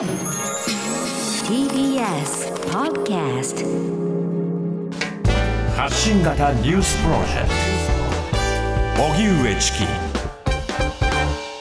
[0.00, 0.08] TBS
[2.70, 3.66] Podcast
[5.76, 7.48] 発信型ニュースプロジェク
[8.96, 9.02] ト。
[9.12, 9.84] 荻上チキ。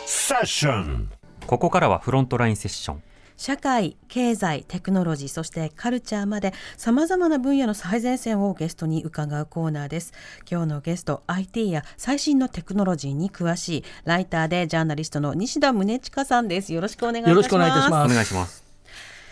[0.05, 1.09] セッション。
[1.47, 3.01] ここからはフロントラインセッション
[3.39, 10.11] 社会、経済、テクノロジー、そしてカルチャーまで様々な分野の最前線をゲストに伺うコーナーです。
[10.51, 16.73] 今日のゲスト、IT や最新のテクノロジーに詳しいライターでジャーナリストの西田宗近さんです。
[16.73, 17.31] よろしくお願いいたします。
[17.31, 18.68] よろしくお願いいたしますお願いします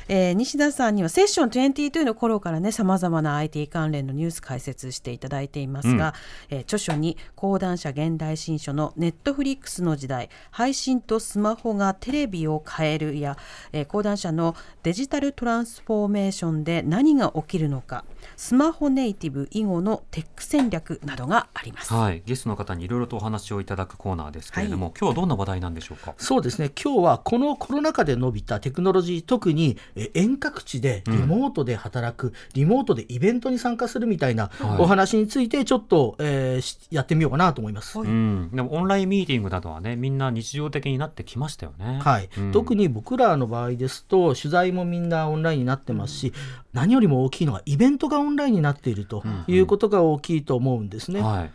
[0.09, 6.13] えー西田さんにはセッション22の頃からね様々な IT 関連のニュース解説していただいていますが、
[6.49, 13.37] えー著書に講談社現代新書のネットフリックスの時代配信とスマホがテレビを変えるや、
[13.71, 21.93] えー講談社のデジタルトランスフォーメーションで何が起きるのかスマホネイティブ以後のテック戦略などがあります。
[21.93, 22.21] はい。
[22.25, 26.13] ゲストの方にいろいろとお話をいただくコーナーですけれども、今日はどんな話題なんでしょうか？
[26.17, 26.69] そうですね。
[26.81, 34.81] 今日はこのコロナ禍で伸びたテクノロジー特にえ遠隔地でリモートで働く、リモートでイベントに参加するみたいなはい。
[34.81, 37.99] お話についてちょっと、えーしやってみようかなと思います。
[37.99, 41.99] うん、でもオンラインミーティングなどはねみんな日常的になってきましたよね。
[42.01, 42.29] はい。
[42.37, 42.51] うん。
[42.51, 46.33] 特に僕らの場合ですと取材もみんなオンラインになってますし、
[46.73, 51.21] 何よりも大きいのはイベントがオンラインになっているということが大きいと思うんですね。
[51.21, 51.51] はい。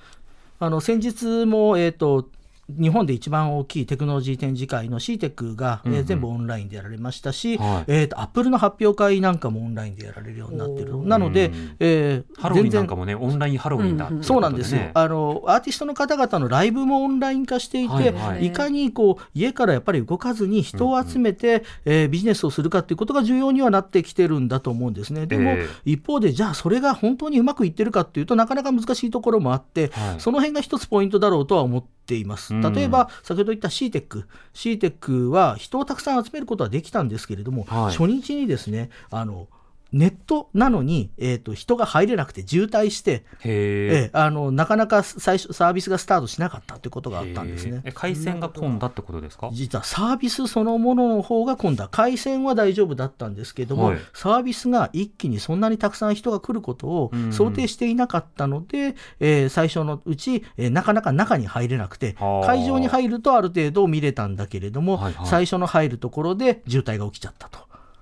[0.60, 2.28] あの先日も、えー、と
[2.68, 6.06] 日本で一番大きいテクノロジー展示会の CTEC が、えーうんうん。
[6.06, 7.84] 全部オンラインでやられましたし、はい。
[7.88, 18.52] えー、とアップルの発表会なんかもオンラインでやられるようになってるなのでうん、えーハロウィンなんかもねオンラインハロウィンだっていそうなんですよ、あのアーティストの方々のライブもオンライン化していて、はいいはい。
[18.52, 25.26] かにこう家からやっぱり動かずに人を集めて、えービジネスをするかということが重要にはなってきてるんだと思うんですね。
[25.26, 30.20] でも、え一方でじゃあそれが本当にうまくいってるかっていうとなかなか難しいところもあって、はい。
[30.20, 32.51] その辺が一つポイントだろうとは思っています。
[32.52, 32.72] うん。
[32.72, 37.96] 例えば先ほど言った CTEC、CTEC は人をたくさん集めることはできたんですけれども、はい。
[37.96, 39.48] 初日にですねあの
[39.92, 47.82] ネットなのに、えー、と人が入れなくて渋滞して、へえええあのなかなか最初サービスがスタートしなかったということがあったんですね。
[47.84, 47.92] え。
[47.92, 49.50] 回線が混んだってことですか？
[49.52, 53.98] 実はサービスそのものの方が今度は回線は大丈夫だったんですけども、はい。
[54.14, 57.32] サービスが一気にそんなにたくさん人が来ることをうん。
[57.32, 62.46] 想定していなかったので、えー最初のうち、えーなかなか中に入れなくてはあ。
[62.46, 65.26] 会場に入るとある程度見れたんだけれども、はいはい。
[65.26, 67.58] 最初の入るところで渋滞が起きちゃったと。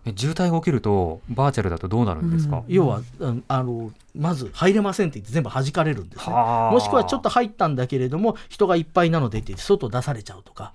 [0.06, 6.34] え渋滞が起きるとバーチャルだとどうなるんですか、要は、うんあのまず入れませんって言って全部弾かれるんですね。
[6.34, 6.72] はあ。
[6.72, 10.72] もしくはちょっと入ったんだけれども人がいっぱいなのでって言って外出されちゃうとか。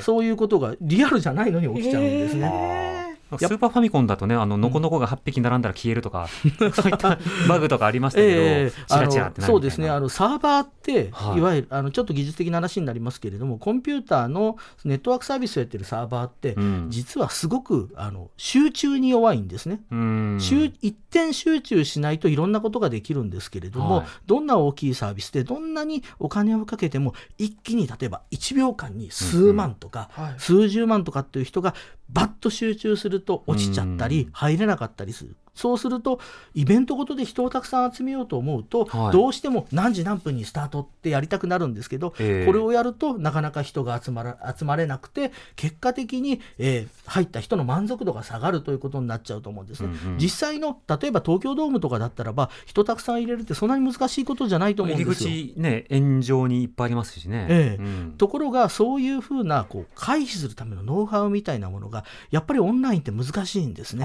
[0.00, 3.05] そういうことがリアルじゃないのに起きちゃうんですね。
[3.38, 6.28] スーパーファミコンだとねあのノコノコが8匹並んだら消えるとか、
[6.74, 9.90] そういったバグとかありましたけど、ええチラチラってそうですね。
[9.90, 11.38] あのサーバーって、はい。
[11.38, 16.86] い、わゆるあのちょっと技術的な話になりますけれどもコンピューターのネットワークサービスをやってるサーバーって、うん。
[16.88, 19.80] 実はすごくあの集中に弱いんですね。
[19.90, 20.36] うん。
[20.40, 24.06] 集一点集中しないといろんなことができるんですけれども、はい。
[24.26, 31.74] どんな大きいサービスでどんなにお金をかけても一気に例えば1秒間に数万とか、数十万とかっていう人が
[32.08, 35.36] バッと集中すると落ちちゃったり、うん入れなかったりする。
[35.56, 36.20] そうすると
[36.54, 39.12] イベントごとで人をたくさん集めようと思うと、はい。
[39.12, 42.46] どうしても何時何分にスタートってやりたくなるんですけど、ええ。
[42.46, 49.88] これをやるとなかなか人が集まら集まれなくて結果的に、えー入った人の満足度が下がるということになっちゃうと思うんですね。
[50.04, 50.18] うんうん。
[50.18, 55.30] 実際の例えば東京ドームとかだったらば人たくさん入れるってそんなに難しいことじゃないと思うん入りですよ。
[55.30, 57.82] 口ね炎上にいっぱいありますしね、ええ。
[57.82, 58.14] うん。
[58.18, 64.04] ところがそういうふうなこう回避するためのノウハウみたいなものがやっぱりオンラインって難しいんですね。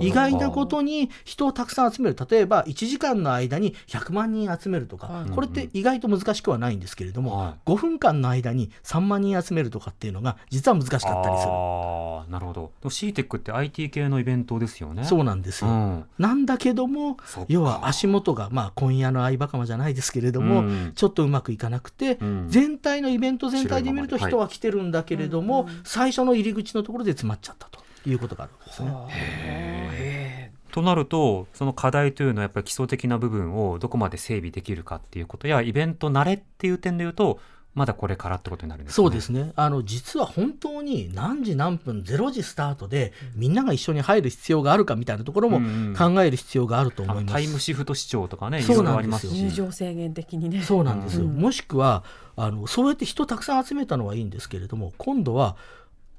[0.00, 2.16] 意外なことに人をたくさん集める。
[2.30, 7.70] 例えば1時間の間に100万人集めるとか、これって意外と難しくはないんですけれども、はい。
[7.70, 11.50] 5分間の間に3万人集めるとかっていうのが実は難しかったりする。
[11.52, 12.72] あーなるほど。
[12.80, 15.04] でも CTEC って IT 系のイベントですよね。
[15.04, 16.04] そうなんですよ、うん。
[16.18, 17.16] なんだけども
[17.48, 20.92] 要は足元が、まあ、今夜の相葉かまじゃないですけれども、うん。
[20.94, 22.46] ちょっとうまくいかなくて、うん。
[22.48, 28.90] 全体のイベント全体で見ると人は来てるんだけれども、最初の入り口のところで詰まっちゃったということがあるんですね。
[30.72, 37.38] となるとその課題というのはやっぱり基礎的な部分をどこまで整備できるかっていうことやイベント慣れっていう点でいうと
[37.74, 39.04] まだこれからってことになるんですかね。
[39.06, 45.60] そうですねあの実は本当に何時何分0時スタートでみんなが一緒に入る必要があるかみたいなところも
[45.96, 47.32] 考える必要があるとあ思います。
[47.32, 50.62] のタイムシフト視聴とかねそうなんですよ入場制限的にね。
[50.62, 52.04] そうなんですよ、うんもしくは
[52.36, 55.56] あのそうやって人たくさん集めたのはいいんですけれども今度は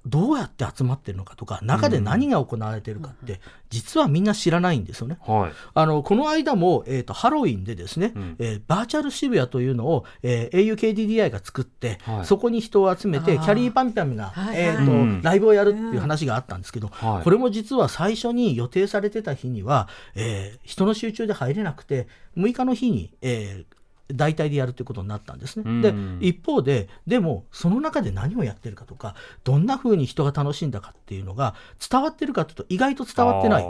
[0.06, 3.40] どうやって集まってるのかとか中で何が行われてるかって、
[3.70, 5.18] 実はみんな知らないんですよね。
[5.22, 5.52] はい。
[5.74, 8.36] あのこの間も、えー、とハロウィンでですね、うん。
[8.40, 12.26] えーバーチャル渋谷というのを、えー aukDDI が作って、はい。
[12.26, 15.22] そこに人を集めてキャリーパンピャンが、はいえーとうん。
[15.22, 17.24] ライブをやるっていう話があったんですけど、はい。
[17.24, 22.08] これも実は最初に予定されてた日には、えー人の集中で入れなくて
[22.38, 25.82] 6日の日に、えー代替でやるということになったんですね。
[25.82, 26.20] でうん。
[26.22, 31.56] 一方ででもその中で何をやってるかとかどんな風に人が楽しんだかっていうのが
[31.90, 33.64] 伝わってるかというと意外と伝わってない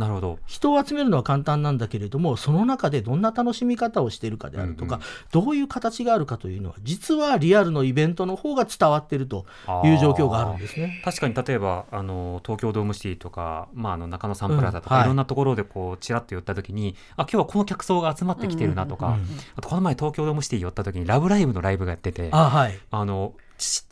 [0.00, 0.38] なるほど。
[0.46, 5.02] 人を集めるのは簡単なんだけれどもその中でどんな楽しみ方をしているかであるとか、うん
[5.32, 9.44] どういう形があるかというのは実はリアルのイベントの方が伝わっていると
[9.84, 11.00] いう状況があるんですね。
[11.04, 15.06] 確かに例えばあの東京ドームシティとか、まあ、あの中野サンプラザとか、うんはい。
[15.06, 19.20] い、ろんなところでこうちらっと寄った時にあ今日はこの客層が集まってきてるなとか、うんうん
[19.56, 22.78] あとこの前東京ドームシティ寄った時にラブライブのライブがやっててあはい。
[22.90, 23.49] あのし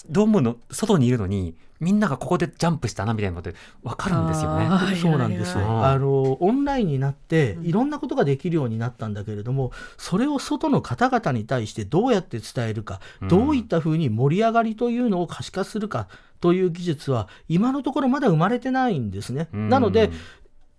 [0.08, 3.54] ドームの外にいるのにみんながここでジャンプしたなみたいなのって
[3.84, 4.68] 分かるんですよね。
[5.00, 5.60] そうなんですよ。
[5.60, 16.08] はいあのオンラインになっていろんなことができるようになったんだけれども、それを外の方々に対してどうやって伝えるか、うんどういったふうに盛り上がりというのを可視化するか
[16.40, 19.48] という技術は今のところまだ生まれてないんですね。
[19.52, 20.10] うんなので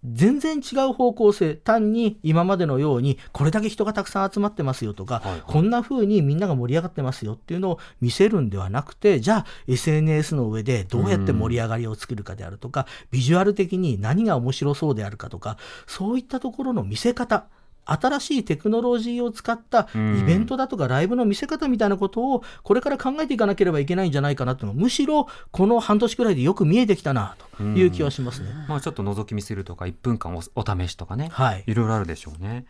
[0.06, 5.42] 全然違う方向性単に今までのようにこれだけ人がたくさん集まってますよとか、はいはい。
[5.46, 15.58] こんな風にみんなが盛り上がってますよっていうのを見せるんではなくてじゃあ SNS の上でどうやって盛り上がりを作るかであるとか、ビジュアル的に何が面白そうであるかとか
[15.88, 17.48] そういったところの見せ方
[17.94, 24.66] 新しいテクノロジーを使ったイベントだとかライブの見せ方みたいなことをこれから考えていかなければいけないんじゃないかなと。
[24.66, 28.50] いうのはむしろこの半年くらいでよく見えてきたなという気はしますね。
[28.68, 31.64] まあ、ちょっと覗き見するとか1分間おお試しとかね、はい。
[31.68, 32.66] いろいろあるでしょうね。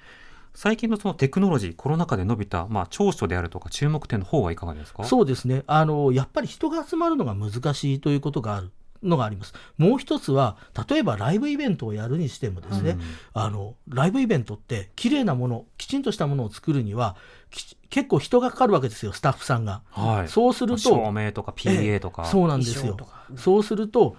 [0.56, 5.04] 最近のそのテクノロジーコロナ禍で伸びた、まあ、長所であるとか注目点の方はいかがですか？
[5.04, 5.64] そうですね。
[5.68, 8.72] あのやっぱり人が集まるのが難しいということがある
[9.04, 9.54] のがあります。
[9.78, 10.58] もう一つは
[10.90, 13.02] 例えばライブイベントをやるにしてもですね、うん。
[13.34, 17.16] あのライブイベントって綺麗なものきちんとしたものを作るには
[17.50, 19.82] き結構人がかかるわけですよスタッフさんが。
[19.92, 22.94] はい、そうすると照明とか PA とか、ええそうなんですよ。
[22.94, 23.26] 衣装とか。
[23.36, 24.16] そうすると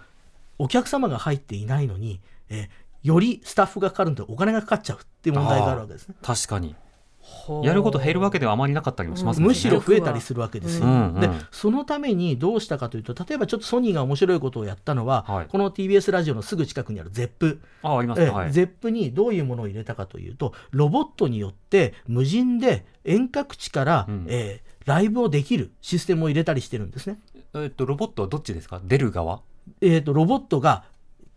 [0.59, 2.69] お客様が入っていないのに、え
[3.03, 6.15] よりスタッフがかかるのでお金がかかっちゃうっていう問題があるわけですね。
[6.23, 6.75] 確かに
[7.63, 9.49] やること減るわけではあまりなかったりもしますもんね。
[9.49, 10.81] むしろ増えたりするわけです。
[10.81, 10.87] よ。
[10.87, 11.21] うんうん。
[11.21, 15.47] でそのためにどうしたかというと例えばちょっとソニーが面白いことをやったのは、はい。
[15.47, 24.27] この TBS ラジオのすぐ近くにある ZEP、あありますはい、ZEP にどういうものを入れたかというとロボットによって無人で遠隔地から、うん。
[24.29, 27.19] えーライブをできるシステムを入れたりしてるんですね。
[27.55, 28.81] えっとロボットはどっちですか？
[28.83, 29.43] 出る側？
[29.83, 30.85] えー、とロボットが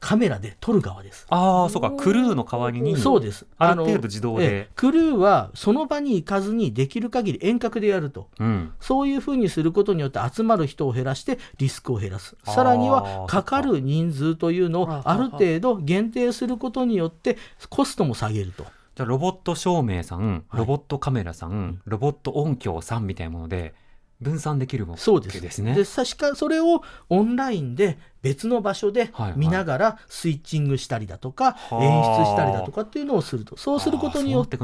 [0.03, 1.25] カメラで撮る側です。
[1.29, 3.47] ああそうかクルーの代わりにそうです。
[3.57, 8.27] のある程度自動でええクルーはその場に行かずにできる限り遠隔でやると。
[8.37, 12.35] うん、そういうふうにすることによって集まる人を減らしてリスクを減らす。
[12.43, 17.37] さらにはかかる人数というのをあある程度限定することによって
[17.69, 18.65] コストも下げると。
[18.95, 23.73] じゃあロボット照明さんはいロボットカメラさん、ロボット音響さんみたいなもので
[24.23, 25.75] 分散できるわけですね。
[25.75, 31.83] でさしかそれをオンラインで別の場所で見ながらスイッチングしたりだとか、はあ。
[31.83, 33.57] 演出したりだとかっていうのをすると。
[33.57, 34.57] そうすることによって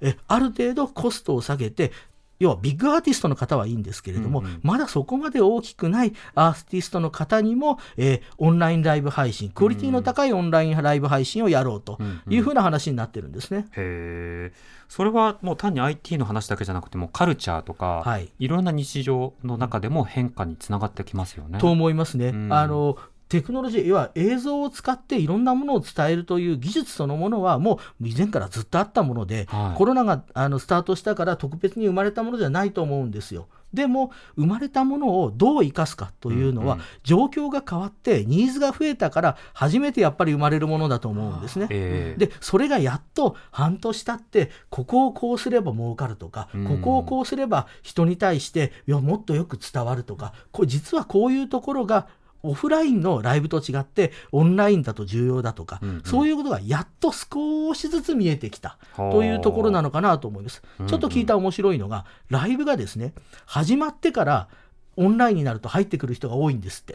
[0.00, 1.92] えある程度コストを下げて
[2.38, 13.66] 要はビッグアーティストの方はいいんですけれども、うんうんまだそこまで大きくないアーティストの方にも、えーオンラインライブ配信クオリティの高いオンラインライブ配信をやろうとうんうんいうふうな話になってるんですね。
[13.76, 14.52] へえ
[14.88, 21.58] それはもう単に IT の話だけじゃなくてもカルチャーとか、はいいろんな日常の中でも変化につながってきますよね。
[21.58, 22.28] と思いますね。
[22.28, 22.96] うんあの
[23.28, 33.48] テクノロジー要は映像を使っていろんなものを伝えるという技術そのものはもう以前からずっとあったもので、はいコロナがあのスタートしたから特別に生まれたものじゃないと思うんですよ。
[33.74, 41.68] でも生まれたものをどう生かすかというのは、うんうん状況が変わってニーズが増えたから初めてやっぱり生まれるものだと思うんですね。
[41.70, 52.08] ええでそれがやっと半年経ってここをこうすれば儲かるとか、うんここをこうすれば人に対していやもっとよく伝わるとかこれ実はこういうところが
[52.42, 56.02] オフラインのライブと違ってオンラインだと重要だとか、うんうん。
[56.04, 59.12] そういうことがやっと少しずつ見えてきたはあ。
[59.12, 60.62] というところなのかなと思います。
[60.86, 63.14] ちょっと聞いた面白いのがライブがですね
[63.46, 64.48] 始まってから
[64.96, 66.94] オンラインになると入ってくる人が多いんですって。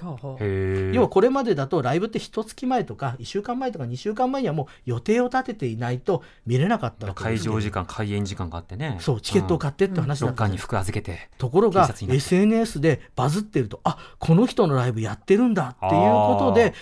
[0.94, 8.98] 要はこれまでだとライブって一月前とか1週間前とか2週間前にはもう予定を立てていないと見れなかったわけです会場時間開演時間があってね。
[9.00, 16.74] そうチケットを買ってって話だったんですロッカーに服預けてところが SNS でバズってるとあこの人のライブやってるんだっていうことで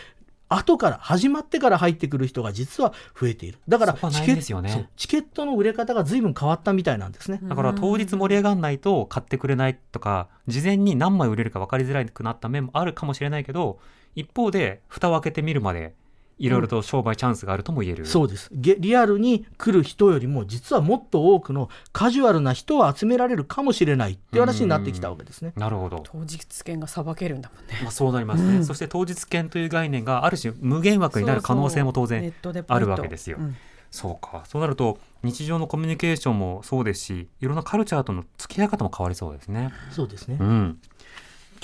[0.50, 7.40] 後から始まってから入ってくる人が実は増えているだからチケねチケットの売れ方が随分変わったみたいなんですね。
[7.44, 13.80] だから当日盛り上がんないと買ってくれないとか事前に何枚売れるか分かりづらくなった面もあるかもしれないけど
[14.16, 15.94] 一方で蓋を開けてみるまで
[16.40, 18.50] いろいろと商売チャンスがあるとも言える、そうです。
[18.52, 25.54] ゲリアルに来る人よりも実はもっと多くのカジュアルな人を集められるかもしれないっていう話になってきたわけですね。
[25.58, 27.80] なるほど、当日券がさばけるんだもんね。
[27.84, 32.34] まあ、そうなりますね、そして当日券という概念がある種無限枠になる可能性も当然
[32.68, 33.38] あるわけですよ。
[33.40, 33.56] うん。
[33.92, 34.44] そうか。
[34.48, 39.72] そうなると日常のコミュニケーションもそうですしいろんなカルチャーとの付き合い方も変わりそうですね。
[39.92, 40.38] そうですね。
[40.40, 40.80] うん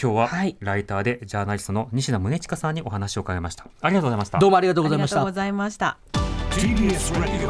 [0.01, 3.65] 今日ははいライターでジャーナリストの西田宗近さんにお話を伺いました。
[3.81, 4.39] ありがとうございました。
[4.39, 5.35] どうもありがとうございましたありがとうご。
[5.35, 5.97] ざいました。
[6.51, 7.49] TBS Radio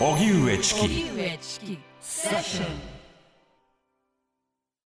[0.00, 2.91] 荻上チキ荻上チキセッション